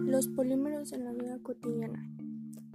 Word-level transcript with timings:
Los 0.00 0.28
polímeros 0.28 0.92
en 0.92 1.04
la 1.04 1.12
vida 1.12 1.38
cotidiana. 1.42 2.08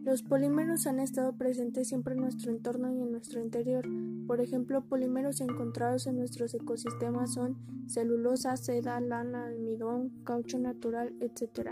Los 0.03 0.23
polímeros 0.23 0.87
han 0.87 0.99
estado 0.99 1.33
presentes 1.33 1.89
siempre 1.89 2.13
en 2.13 2.21
nuestro 2.21 2.51
entorno 2.51 2.91
y 2.91 3.01
en 3.01 3.11
nuestro 3.11 3.41
interior. 3.41 3.85
Por 4.25 4.41
ejemplo, 4.41 4.81
polímeros 4.81 5.41
encontrados 5.41 6.07
en 6.07 6.17
nuestros 6.17 6.53
ecosistemas 6.53 7.33
son 7.33 7.57
celulosa, 7.87 8.55
seda, 8.57 8.99
lana, 9.01 9.45
almidón, 9.45 10.09
caucho 10.23 10.57
natural, 10.57 11.13
etc. 11.19 11.71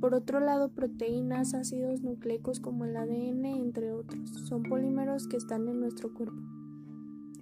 Por 0.00 0.14
otro 0.14 0.40
lado, 0.40 0.70
proteínas, 0.70 1.54
ácidos 1.54 2.02
nucleicos 2.02 2.60
como 2.60 2.84
el 2.84 2.96
ADN, 2.96 3.44
entre 3.46 3.92
otros, 3.92 4.30
son 4.30 4.62
polímeros 4.62 5.26
que 5.26 5.36
están 5.36 5.68
en 5.68 5.80
nuestro 5.80 6.14
cuerpo. 6.14 6.57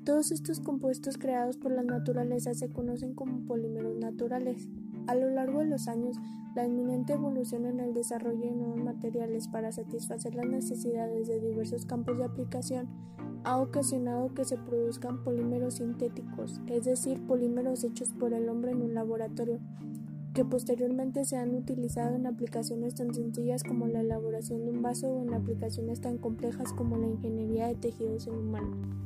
Todos 0.07 0.31
estos 0.31 0.61
compuestos 0.61 1.19
creados 1.19 1.57
por 1.57 1.73
la 1.73 1.83
naturaleza 1.83 2.55
se 2.55 2.69
conocen 2.69 3.13
como 3.13 3.45
polímeros 3.45 3.97
naturales. 3.97 4.69
A 5.09 5.17
lo 5.17 5.29
largo 5.31 5.59
de 5.59 5.67
los 5.67 5.89
años, 5.89 6.17
la 6.55 6.65
inminente 6.65 7.15
evolución 7.15 7.67
en 7.67 7.81
el 7.81 7.93
desarrollo 7.93 8.39
de 8.39 8.53
nuevos 8.53 8.85
materiales 8.85 9.49
para 9.49 9.73
satisfacer 9.73 10.37
las 10.37 10.47
necesidades 10.47 11.27
de 11.27 11.41
diversos 11.41 11.87
campos 11.87 12.19
de 12.19 12.25
aplicación 12.25 12.87
ha 13.43 13.59
ocasionado 13.59 14.33
que 14.33 14.45
se 14.45 14.57
produzcan 14.57 15.25
polímeros 15.25 15.75
sintéticos, 15.75 16.61
es 16.69 16.85
decir, 16.85 17.21
polímeros 17.27 17.83
hechos 17.83 18.13
por 18.13 18.33
el 18.33 18.49
hombre 18.49 18.71
en 18.71 18.83
un 18.83 18.95
laboratorio, 18.95 19.59
que 20.35 20.45
posteriormente 20.45 21.25
se 21.25 21.37
han 21.37 21.53
utilizado 21.53 22.15
en 22.15 22.29
aplicaciones 22.29 22.95
tan 22.95 23.13
sencillas 23.13 23.65
como 23.65 23.89
la 23.89 24.03
elaboración 24.03 24.67
de 24.67 24.71
un 24.71 24.83
vaso 24.83 25.09
o 25.09 25.25
en 25.25 25.35
aplicaciones 25.35 26.01
tan 26.01 26.17
complejas 26.17 26.73
como 26.73 26.97
la 26.97 27.09
ingeniería 27.09 27.67
de 27.67 27.75
tejidos 27.75 28.29
en 28.29 28.37
humano. 28.37 29.06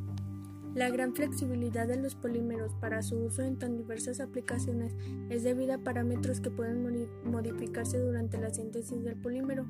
La 0.75 0.89
gran 0.89 1.15
flexibilidad 1.15 1.89
de 1.89 1.97
los 1.97 2.15
polímeros 2.15 2.75
para 2.75 3.03
su 3.03 3.17
uso 3.17 3.43
en 3.43 3.59
tan 3.59 3.77
diversas 3.77 4.21
aplicaciones 4.21 4.95
es 5.29 5.43
debida 5.43 5.75
a 5.75 5.79
parámetros 5.79 6.41
que 6.41 6.51
pueden 6.51 7.09
modificarse 7.25 7.99
durante 7.99 8.39
la 8.39 8.51
síntesis 8.51 9.03
del 9.03 9.17
polímero. 9.17 9.67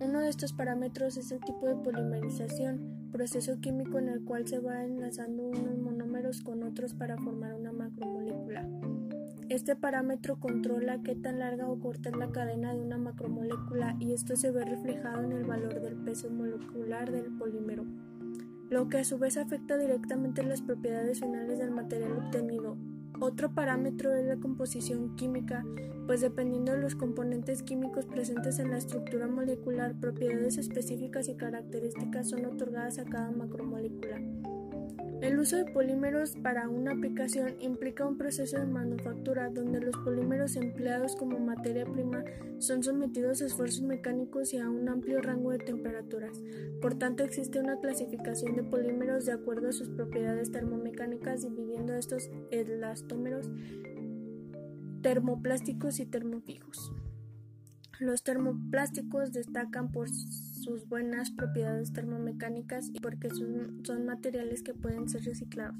Uno 0.00 0.18
de 0.18 0.28
estos 0.28 0.52
parámetros 0.52 1.16
es 1.16 1.30
el 1.30 1.38
tipo 1.38 1.66
de 1.66 1.76
polimerización, 1.76 3.10
proceso 3.12 3.60
químico 3.60 3.98
en 3.98 4.08
el 4.08 4.24
cual 4.24 4.48
se 4.48 4.58
van 4.58 4.86
enlazando 4.86 5.44
unos 5.44 5.78
monómeros 5.78 6.40
con 6.40 6.64
otros 6.64 6.94
para 6.94 7.16
formar 7.18 7.54
una 7.54 7.70
macromolécula. 7.70 8.68
Este 9.48 9.76
parámetro 9.76 10.40
controla 10.40 11.00
qué 11.02 11.14
tan 11.14 11.38
larga 11.38 11.68
o 11.68 11.78
corta 11.78 12.08
es 12.08 12.16
la 12.16 12.30
cadena 12.32 12.74
de 12.74 12.80
una 12.80 12.98
macromolécula 12.98 13.96
y 14.00 14.12
esto 14.12 14.34
se 14.34 14.50
ve 14.50 14.64
reflejado 14.64 15.22
en 15.22 15.32
el 15.32 15.44
valor 15.44 15.80
del 15.80 15.94
peso 15.96 16.28
molecular 16.28 17.10
del 17.10 17.32
polímero 17.38 17.84
lo 18.70 18.88
que 18.88 18.98
a 18.98 19.04
su 19.04 19.18
vez 19.18 19.36
afecta 19.36 19.76
directamente 19.76 20.42
las 20.42 20.62
propiedades 20.62 21.20
finales 21.20 21.58
del 21.58 21.70
material 21.70 22.12
obtenido. 22.12 22.76
Otro 23.20 23.52
parámetro 23.52 24.14
es 24.14 24.26
la 24.26 24.36
composición 24.36 25.16
química, 25.16 25.64
pues 26.06 26.20
dependiendo 26.20 26.72
de 26.72 26.78
los 26.78 26.94
componentes 26.94 27.62
químicos 27.62 28.06
presentes 28.06 28.58
en 28.58 28.70
la 28.70 28.78
estructura 28.78 29.26
molecular, 29.26 29.94
propiedades 29.98 30.56
específicas 30.58 31.28
y 31.28 31.36
características 31.36 32.28
son 32.28 32.44
otorgadas 32.46 32.98
a 32.98 33.04
cada 33.04 33.30
macromolécula. 33.30 34.20
El 35.20 35.38
uso 35.40 35.56
de 35.56 35.64
polímeros 35.64 36.36
para 36.42 36.68
una 36.68 36.92
aplicación 36.92 37.56
implica 37.60 38.06
un 38.06 38.16
proceso 38.16 38.56
de 38.58 38.66
manufactura 38.66 39.50
donde 39.50 39.80
los 39.80 39.96
polímeros 39.98 40.54
empleados 40.54 41.16
como 41.16 41.40
materia 41.40 41.84
prima 41.84 42.22
son 42.58 42.84
sometidos 42.84 43.42
a 43.42 43.46
esfuerzos 43.46 43.82
mecánicos 43.82 44.54
y 44.54 44.58
a 44.58 44.70
un 44.70 44.88
amplio 44.88 45.20
rango 45.20 45.50
de 45.50 45.58
temperaturas. 45.58 46.40
Por 46.80 46.98
tanto, 46.98 47.24
existe 47.24 47.58
una 47.58 47.80
clasificación 47.80 48.54
de 48.54 48.62
polímeros 48.62 49.26
de 49.26 49.32
acuerdo 49.32 49.68
a 49.68 49.72
sus 49.72 49.88
propiedades 49.88 50.52
termomecánicas, 50.52 51.42
dividiendo 51.42 51.94
estos 51.94 52.30
elastómeros 52.52 53.50
termoplásticos 55.02 55.98
y 56.00 56.06
termofijos. 56.06 56.92
Los 57.98 58.22
termoplásticos 58.22 59.32
destacan 59.32 59.90
por 59.90 60.08
sus 60.62 60.86
buenas 60.88 61.30
propiedades 61.30 61.92
termomecánicas 61.92 62.90
y 62.92 63.00
porque 63.00 63.30
son, 63.30 64.04
materiales 64.04 64.62
que 64.62 64.74
pueden 64.74 65.08
ser 65.08 65.24
reciclados. 65.24 65.76